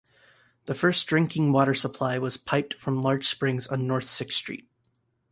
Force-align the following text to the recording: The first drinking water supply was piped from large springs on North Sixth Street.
The 0.65 0.73
first 0.73 1.05
drinking 1.05 1.51
water 1.51 1.75
supply 1.75 2.17
was 2.17 2.35
piped 2.35 2.73
from 2.73 3.03
large 3.03 3.27
springs 3.27 3.67
on 3.67 3.85
North 3.85 4.05
Sixth 4.05 4.35
Street. 4.35 4.67